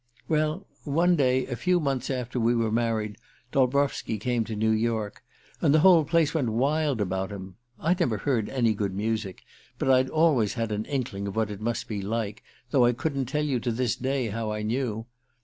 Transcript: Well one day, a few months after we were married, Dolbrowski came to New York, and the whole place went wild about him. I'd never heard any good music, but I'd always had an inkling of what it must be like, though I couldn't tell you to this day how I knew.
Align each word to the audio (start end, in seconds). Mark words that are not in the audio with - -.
Well 0.27 0.65
one 0.83 1.15
day, 1.15 1.45
a 1.45 1.55
few 1.55 1.79
months 1.79 2.09
after 2.09 2.39
we 2.39 2.55
were 2.55 2.71
married, 2.71 3.17
Dolbrowski 3.51 4.17
came 4.19 4.43
to 4.45 4.55
New 4.55 4.71
York, 4.71 5.21
and 5.61 5.75
the 5.75 5.81
whole 5.81 6.05
place 6.05 6.33
went 6.33 6.49
wild 6.49 6.99
about 6.99 7.31
him. 7.31 7.57
I'd 7.79 7.99
never 7.99 8.17
heard 8.17 8.49
any 8.49 8.73
good 8.73 8.95
music, 8.95 9.43
but 9.77 9.91
I'd 9.91 10.09
always 10.09 10.55
had 10.55 10.71
an 10.71 10.85
inkling 10.85 11.27
of 11.27 11.35
what 11.35 11.51
it 11.51 11.61
must 11.61 11.87
be 11.87 12.01
like, 12.01 12.41
though 12.71 12.85
I 12.85 12.93
couldn't 12.93 13.25
tell 13.27 13.45
you 13.45 13.59
to 13.59 13.71
this 13.71 13.95
day 13.95 14.29
how 14.29 14.51
I 14.51 14.63
knew. 14.63 15.05